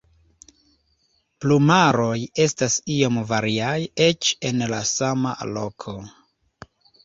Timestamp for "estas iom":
2.47-3.21